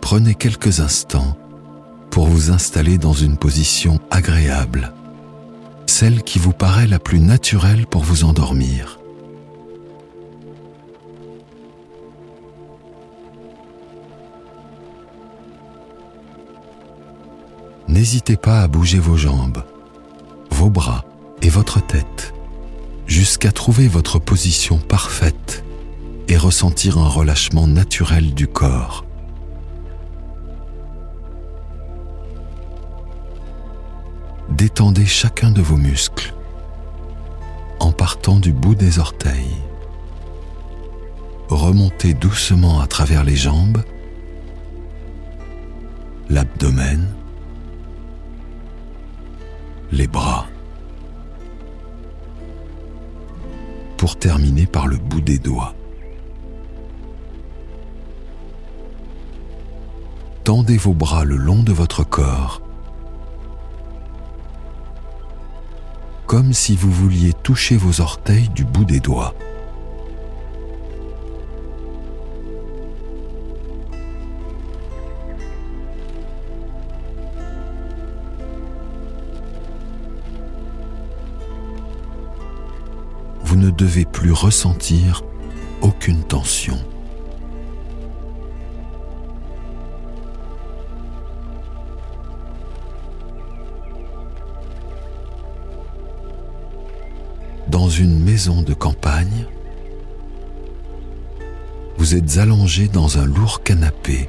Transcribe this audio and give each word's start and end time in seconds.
Prenez 0.00 0.34
quelques 0.36 0.78
instants 0.78 1.36
pour 2.10 2.26
vous 2.26 2.52
installer 2.52 2.98
dans 2.98 3.14
une 3.14 3.36
position 3.36 3.98
agréable, 4.10 4.92
celle 5.86 6.22
qui 6.22 6.38
vous 6.38 6.52
paraît 6.52 6.86
la 6.86 7.00
plus 7.00 7.18
naturelle 7.18 7.86
pour 7.88 8.02
vous 8.02 8.22
endormir. 8.22 9.01
N'hésitez 17.92 18.36
pas 18.36 18.62
à 18.62 18.68
bouger 18.68 18.98
vos 18.98 19.16
jambes, 19.16 19.62
vos 20.50 20.70
bras 20.70 21.04
et 21.42 21.48
votre 21.48 21.84
tête 21.86 22.34
jusqu'à 23.06 23.52
trouver 23.52 23.86
votre 23.86 24.18
position 24.18 24.78
parfaite 24.78 25.62
et 26.26 26.36
ressentir 26.36 26.98
un 26.98 27.08
relâchement 27.08 27.66
naturel 27.68 28.34
du 28.34 28.48
corps. 28.48 29.04
détendez 34.62 35.06
chacun 35.06 35.50
de 35.50 35.60
vos 35.60 35.76
muscles 35.76 36.34
en 37.80 37.90
partant 37.90 38.38
du 38.38 38.52
bout 38.52 38.74
des 38.74 38.98
orteils. 38.98 39.56
Remontez 41.48 42.14
doucement 42.14 42.80
à 42.80 42.86
travers 42.86 43.24
les 43.24 43.34
jambes, 43.34 43.82
l'abdomen, 46.30 47.08
les 49.92 50.08
bras, 50.08 50.46
pour 53.96 54.18
terminer 54.18 54.66
par 54.66 54.88
le 54.88 54.96
bout 54.96 55.20
des 55.20 55.38
doigts. 55.38 55.74
Tendez 60.42 60.76
vos 60.76 60.94
bras 60.94 61.24
le 61.24 61.36
long 61.36 61.62
de 61.62 61.72
votre 61.72 62.02
corps 62.02 62.62
comme 66.32 66.54
si 66.54 66.76
vous 66.76 66.90
vouliez 66.90 67.34
toucher 67.34 67.76
vos 67.76 68.00
orteils 68.00 68.48
du 68.48 68.64
bout 68.64 68.86
des 68.86 69.00
doigts. 69.00 69.34
Devez 83.82 84.04
plus 84.04 84.30
ressentir 84.30 85.24
aucune 85.80 86.22
tension. 86.22 86.78
dans 97.68 97.88
une 97.88 98.22
maison 98.22 98.60
de 98.62 98.74
campagne, 98.74 99.46
vous 101.96 102.14
êtes 102.14 102.36
allongé 102.36 102.86
dans 102.86 103.18
un 103.18 103.24
lourd 103.24 103.62
canapé 103.62 104.28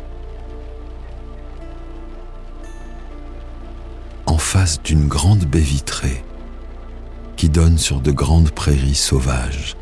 en 4.25 4.37
face 4.37 4.81
d'une 4.81 5.07
grande 5.07 5.43
baie 5.45 5.59
vitrée 5.59 6.23
qui 7.37 7.49
donne 7.49 7.77
sur 7.77 8.01
de 8.01 8.11
grandes 8.11 8.51
prairies 8.51 8.95
sauvages. 8.95 9.75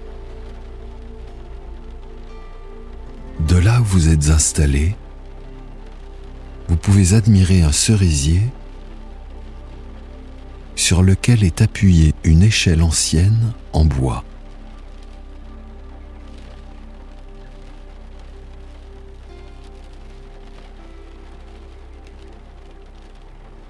De 3.47 3.55
là 3.57 3.81
où 3.81 3.83
vous 3.83 4.09
êtes 4.09 4.29
installé, 4.29 4.95
vous 6.67 6.77
pouvez 6.77 7.13
admirer 7.13 7.63
un 7.63 7.71
cerisier 7.71 8.41
sur 10.75 11.03
lequel 11.03 11.43
est 11.43 11.61
appuyée 11.61 12.13
une 12.23 12.43
échelle 12.43 12.81
ancienne 12.81 13.53
en 13.73 13.85
bois. 13.85 14.23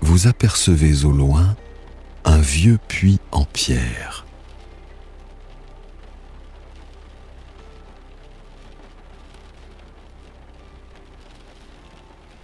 Vous 0.01 0.27
apercevez 0.27 1.05
au 1.05 1.11
loin 1.11 1.55
un 2.25 2.39
vieux 2.39 2.79
puits 2.87 3.19
en 3.31 3.45
pierre. 3.45 4.25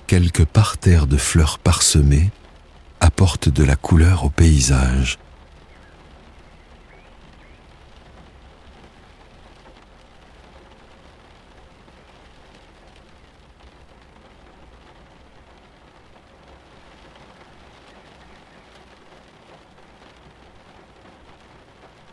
Quelques 0.08 0.46
parterres 0.46 1.06
de 1.06 1.18
fleurs 1.18 1.60
parsemées 1.60 2.32
apporte 3.02 3.50
de 3.50 3.64
la 3.64 3.76
couleur 3.76 4.24
au 4.24 4.30
paysage. 4.30 5.18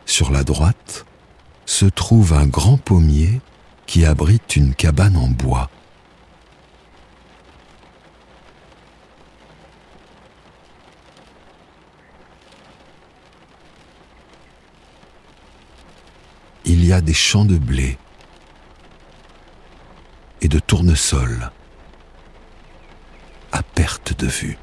Sur 0.05 0.31
la 0.31 0.43
droite 0.43 1.05
trouve 1.89 2.33
un 2.33 2.47
grand 2.47 2.77
pommier 2.77 3.41
qui 3.85 4.05
abrite 4.05 4.55
une 4.55 4.73
cabane 4.73 5.17
en 5.17 5.27
bois. 5.27 5.69
il 16.65 16.83
y 16.83 16.93
a 16.93 17.01
des 17.01 17.13
champs 17.13 17.45
de 17.45 17.57
blé 17.57 17.97
et 20.41 20.47
de 20.47 20.59
tournesol 20.59 21.51
à 23.51 23.63
perte 23.63 24.19
de 24.19 24.27
vue. 24.27 24.57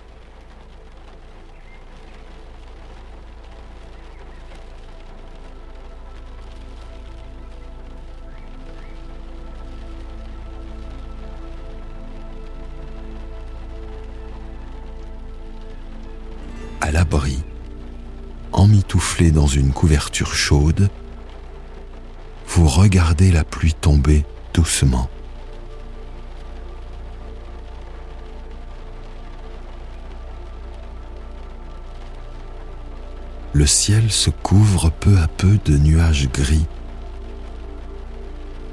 À 16.82 16.90
l'abri, 16.90 17.38
emmitouflé 18.50 19.30
dans 19.30 19.46
une 19.46 19.72
couverture 19.72 20.34
chaude, 20.34 20.90
vous 22.48 22.66
regardez 22.66 23.30
la 23.30 23.44
pluie 23.44 23.72
tomber 23.72 24.24
doucement. 24.52 25.08
Le 33.52 33.66
ciel 33.66 34.10
se 34.10 34.30
couvre 34.30 34.90
peu 34.90 35.18
à 35.18 35.28
peu 35.28 35.60
de 35.64 35.78
nuages 35.78 36.28
gris. 36.32 36.66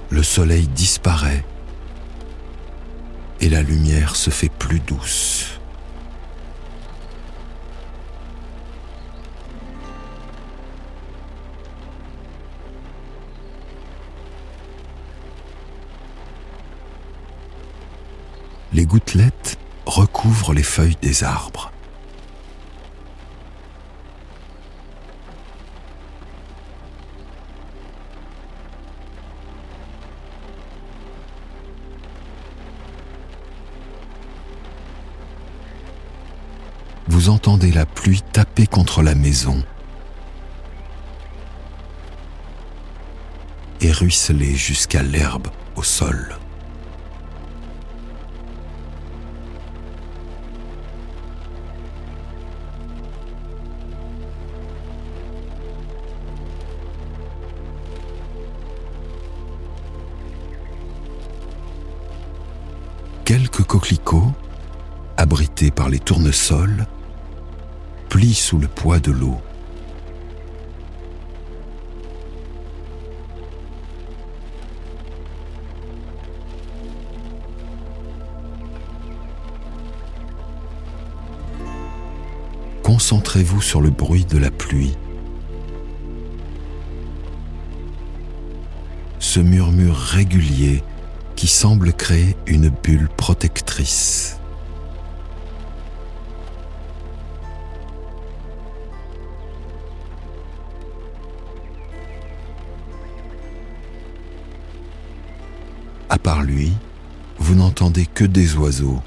Le 0.10 0.24
soleil 0.24 0.68
disparaît 0.68 1.46
et 3.40 3.50
la 3.50 3.62
lumière 3.62 4.16
se 4.16 4.32
fait 4.32 4.50
plus 4.50 4.80
douce. 4.80 5.59
Les 18.74 18.86
gouttelettes 18.86 19.58
recouvrent 19.86 20.54
les 20.54 20.64
feuilles 20.64 20.98
des 21.02 21.24
arbres. 21.24 21.72
Vous 37.08 37.30
entendez 37.30 37.72
la 37.72 37.86
pluie 37.86 38.22
taper 38.22 38.68
contre 38.68 39.02
la 39.02 39.16
maison 39.16 39.64
et 43.82 43.92
ruisseler 43.92 44.56
jusqu'à 44.56 45.02
l'herbe 45.02 45.48
au 45.76 45.84
sol. 45.84 46.38
Quelques 63.30 63.62
coquelicots, 63.62 64.34
abrités 65.16 65.70
par 65.70 65.88
les 65.88 66.00
tournesols, 66.00 66.88
plient 68.10 68.34
sous 68.34 68.58
le 68.58 68.68
poids 68.68 68.98
de 68.98 69.12
l'eau. 69.12 69.40
Concentrez-vous 82.82 83.62
sur 83.62 83.82
le 83.82 83.92
bruit 83.92 84.26
de 84.26 84.40
la 84.40 84.50
pluie. 84.50 84.98
Ce 89.20 89.40
murmure 89.40 89.96
régulier 89.96 90.84
qui 91.40 91.48
semble 91.48 91.94
créer 91.94 92.36
une 92.48 92.68
bulle 92.68 93.08
protectrice. 93.16 94.38
À 106.10 106.18
part 106.18 106.44
lui, 106.44 106.74
vous 107.38 107.56
n'entendez 107.56 108.06
que 108.06 108.26
des 108.26 108.58
oiseaux 108.58 109.02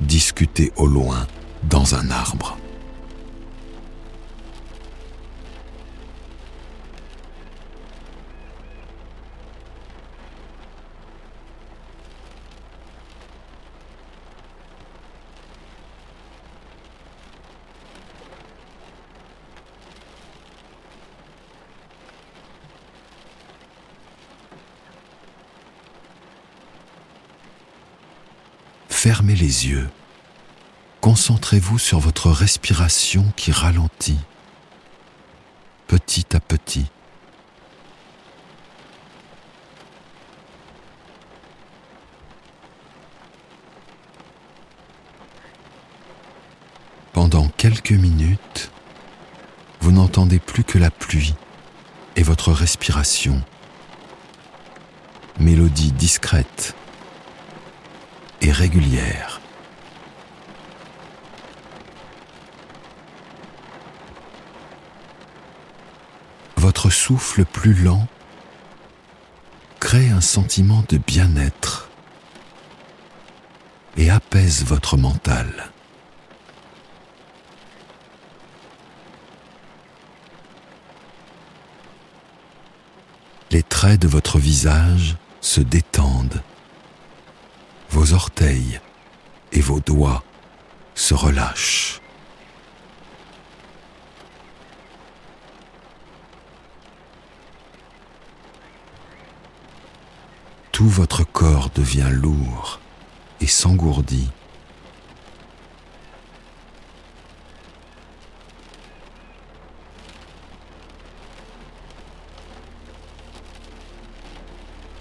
discuter 0.00 0.72
au 0.76 0.86
loin 0.86 1.26
dans 1.64 1.94
un 1.94 2.10
arbre. 2.10 2.56
Fermez 29.02 29.34
les 29.34 29.66
yeux. 29.66 29.90
Concentrez-vous 31.00 31.76
sur 31.76 31.98
votre 31.98 32.30
respiration 32.30 33.32
qui 33.34 33.50
ralentit 33.50 34.20
petit 35.88 36.36
à 36.36 36.38
petit. 36.38 36.86
Pendant 47.12 47.48
quelques 47.48 47.90
minutes, 47.90 48.70
vous 49.80 49.90
n'entendez 49.90 50.38
plus 50.38 50.62
que 50.62 50.78
la 50.78 50.92
pluie 50.92 51.34
et 52.14 52.22
votre 52.22 52.52
respiration. 52.52 53.42
Mélodie 55.40 55.90
discrète 55.90 56.76
Votre 66.56 66.90
souffle 66.90 67.44
plus 67.44 67.74
lent 67.74 68.06
crée 69.80 70.10
un 70.10 70.20
sentiment 70.20 70.84
de 70.88 70.98
bien-être 70.98 71.90
et 73.96 74.10
apaise 74.10 74.64
votre 74.64 74.96
mental. 74.96 75.70
Les 83.50 83.62
traits 83.62 84.00
de 84.00 84.08
votre 84.08 84.38
visage 84.38 85.16
se 85.40 85.60
détendent 85.60 85.91
vos 88.02 88.14
orteils 88.14 88.80
et 89.52 89.60
vos 89.60 89.78
doigts 89.78 90.24
se 90.96 91.14
relâchent. 91.14 92.00
Tout 100.72 100.88
votre 100.88 101.22
corps 101.22 101.70
devient 101.72 102.10
lourd 102.10 102.80
et 103.40 103.46
s'engourdit. 103.46 104.32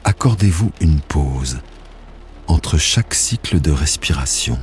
Accordez-vous 0.04 0.72
une 0.82 1.02
pause 1.02 1.62
chaque 2.78 3.14
cycle 3.14 3.60
de 3.60 3.72
respiration. 3.72 4.58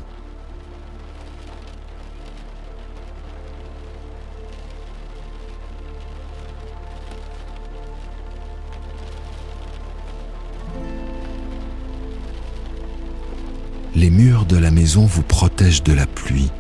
Les 13.95 14.11
murs 14.11 14.45
de 14.45 14.57
la 14.57 14.71
maison 14.71 15.07
vous 15.07 15.23
protègent 15.23 15.83
de 15.83 15.93
la 15.93 16.07
pluie 16.07 16.51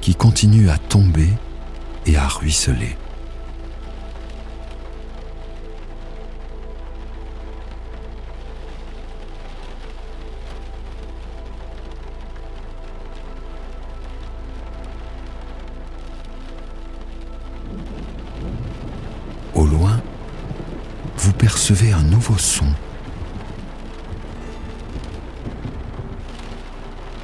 qui 0.00 0.14
continue 0.14 0.70
à 0.70 0.78
tomber 0.78 1.28
et 2.06 2.16
à 2.16 2.26
ruisseler. 2.26 2.96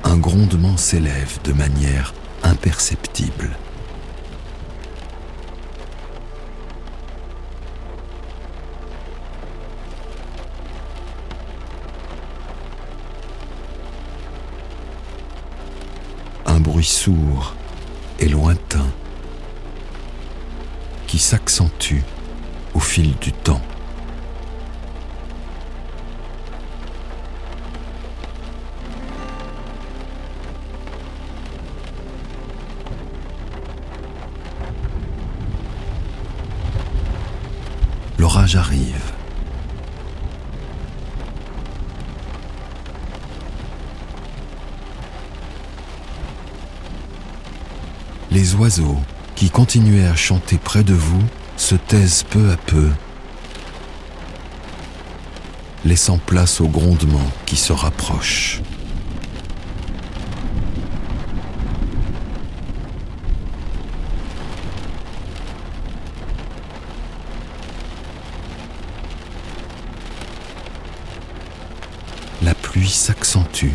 Un 0.08 0.16
grondement 0.16 0.78
s'élève 0.78 1.38
de 1.44 1.52
manière 1.52 2.14
imperceptible. 2.42 3.50
Un 16.46 16.58
bruit 16.60 16.86
sourd 16.86 17.54
et 18.18 18.30
lointain 18.30 18.86
qui 21.06 21.18
s'accentue 21.18 22.02
au 22.72 22.80
fil 22.80 23.14
du 23.18 23.32
temps. 23.32 23.60
L'orage 38.18 38.56
arrive. 38.56 39.12
Les 48.30 48.54
oiseaux 48.56 48.98
qui 49.36 49.50
continuaient 49.50 50.06
à 50.06 50.16
chanter 50.16 50.58
près 50.58 50.82
de 50.82 50.94
vous 50.94 51.22
se 51.56 51.76
taisent 51.76 52.24
peu 52.24 52.50
à 52.50 52.56
peu, 52.56 52.90
laissant 55.84 56.18
place 56.18 56.60
au 56.60 56.68
grondement 56.68 57.30
qui 57.46 57.56
se 57.56 57.72
rapproche. 57.72 58.60
s'accentue. 72.88 73.72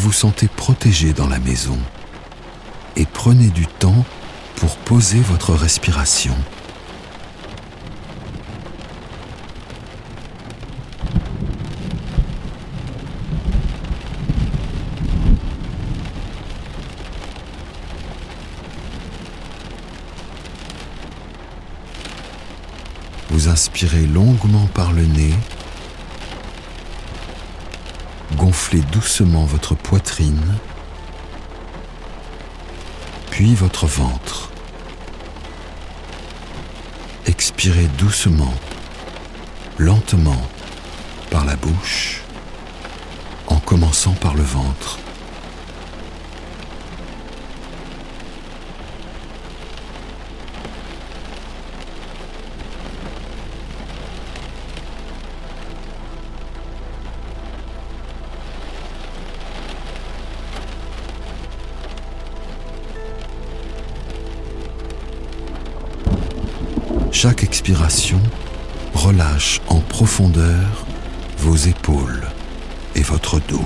Vous 0.00 0.12
sentez 0.12 0.46
protégé 0.46 1.12
dans 1.12 1.26
la 1.26 1.40
maison 1.40 1.76
et 2.94 3.04
prenez 3.04 3.48
du 3.48 3.66
temps 3.66 4.04
pour 4.54 4.76
poser 4.76 5.18
votre 5.18 5.54
respiration. 5.54 6.36
Vous 23.30 23.48
inspirez 23.48 24.06
longuement 24.06 24.68
par 24.74 24.92
le 24.92 25.02
nez. 25.02 25.34
Gonflez 28.48 28.80
doucement 28.80 29.44
votre 29.44 29.74
poitrine, 29.74 30.56
puis 33.30 33.54
votre 33.54 33.86
ventre. 33.86 34.48
Expirez 37.26 37.88
doucement, 37.98 38.54
lentement, 39.76 40.40
par 41.28 41.44
la 41.44 41.56
bouche, 41.56 42.22
en 43.48 43.58
commençant 43.58 44.14
par 44.14 44.34
le 44.34 44.44
ventre. 44.44 44.98
Chaque 67.20 67.42
expiration 67.42 68.20
relâche 68.94 69.60
en 69.66 69.80
profondeur 69.80 70.86
vos 71.38 71.56
épaules 71.56 72.28
et 72.94 73.02
votre 73.02 73.40
dos. 73.40 73.64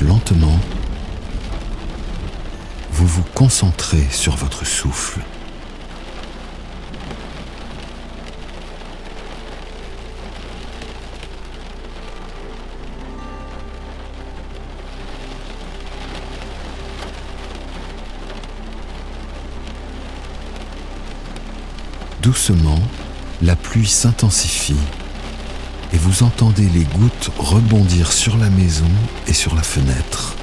Lentement, 0.00 0.58
vous 2.90 3.06
vous 3.06 3.22
concentrez 3.34 4.06
sur 4.10 4.36
votre 4.36 4.66
souffle. 4.66 5.20
Doucement, 22.22 22.78
la 23.42 23.54
pluie 23.54 23.86
s'intensifie 23.86 24.74
et 25.94 25.96
vous 25.96 26.24
entendez 26.24 26.68
les 26.74 26.82
gouttes 26.82 27.30
rebondir 27.38 28.10
sur 28.10 28.36
la 28.36 28.50
maison 28.50 28.90
et 29.28 29.32
sur 29.32 29.54
la 29.54 29.62
fenêtre. 29.62 30.34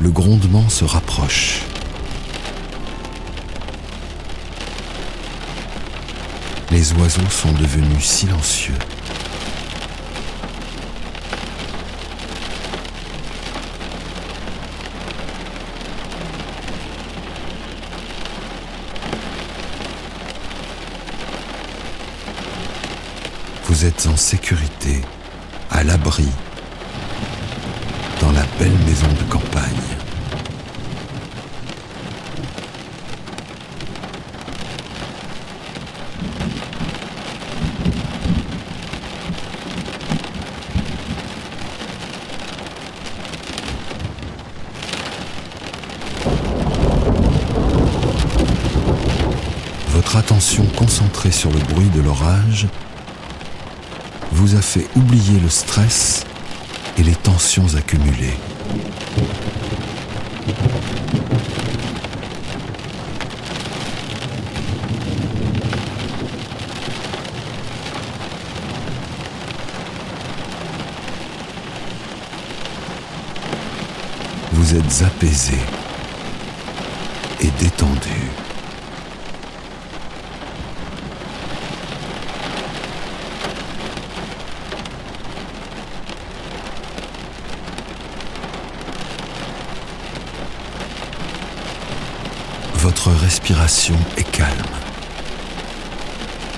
Le 0.00 0.10
grondement 0.10 0.68
se 0.68 0.84
rapproche. 0.84 1.62
Les 6.70 6.92
oiseaux 6.92 7.30
sont 7.30 7.52
devenus 7.52 8.04
silencieux. 8.04 8.74
Êtes 23.86 24.08
en 24.12 24.16
sécurité, 24.16 25.00
à 25.70 25.84
l'abri, 25.84 26.26
dans 28.20 28.32
la 28.32 28.42
belle 28.58 28.76
maison 28.84 29.06
de 29.06 29.30
campagne. 29.30 29.62
Votre 49.90 50.16
attention 50.16 50.64
concentrée 50.76 51.30
sur 51.30 51.52
le 51.52 51.60
bruit 51.60 51.88
de 51.94 52.00
l'orage 52.00 52.66
vous 54.36 54.54
a 54.54 54.60
fait 54.60 54.86
oublier 54.94 55.40
le 55.40 55.48
stress 55.48 56.26
et 56.98 57.02
les 57.02 57.14
tensions 57.14 57.74
accumulées. 57.74 58.34
Vous 74.52 74.74
êtes 74.74 75.02
apaisé 75.02 75.56
et 77.40 77.50
détendu. 77.58 78.45
Votre 93.06 93.20
respiration 93.20 93.94
est 94.16 94.28
calme. 94.32 94.50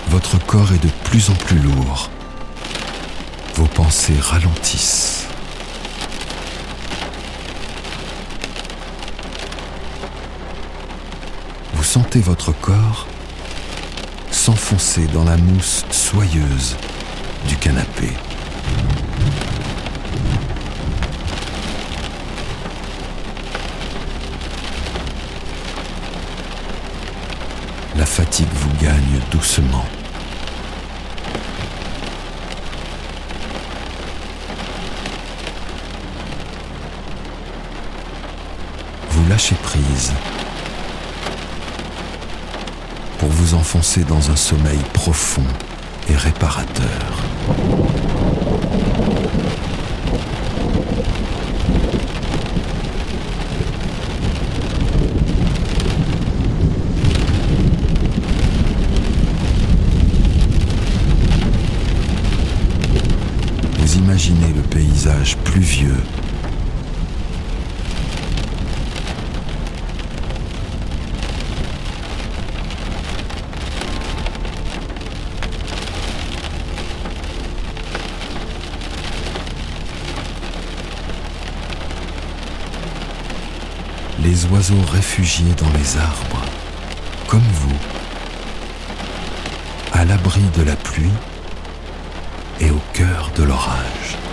Votre 0.09 0.39
corps 0.39 0.73
est 0.73 0.83
de 0.83 0.89
plus 1.05 1.29
en 1.29 1.35
plus 1.35 1.59
lourd. 1.59 2.09
Vos 3.57 3.67
pensées 3.67 4.17
ralentissent. 4.19 5.27
Vous 11.75 11.85
sentez 11.85 12.21
votre 12.21 12.53
corps 12.53 13.07
s'enfoncer 14.31 15.07
dans 15.09 15.25
la 15.25 15.37
mousse 15.37 15.85
soyeuse 15.91 16.79
du 17.47 17.57
canapé. 17.57 18.09
Fatigue 28.19 28.49
vous 28.53 28.85
gagne 28.85 29.21
doucement. 29.31 29.85
Vous 39.11 39.29
lâchez 39.29 39.55
prise 39.63 40.13
pour 43.19 43.29
vous 43.29 43.55
enfoncer 43.55 44.03
dans 44.03 44.33
un 44.33 44.37
sommeil 44.37 44.81
profond 44.93 45.45
et 46.09 46.17
réparateur. 46.17 47.23
les 84.29 84.38
oiseaux 84.51 84.81
réfugiés 84.93 85.53
dans 85.57 85.71
les 85.79 85.97
arbres, 85.99 86.45
comme 87.27 87.43
vous, 87.53 87.77
à 89.93 90.05
l'abri 90.05 90.43
de 90.57 90.63
la 90.63 90.77
pluie 90.77 91.11
et 92.61 92.71
au 92.71 92.81
cœur 92.93 93.31
de 93.37 93.43
l'orage. 93.43 94.28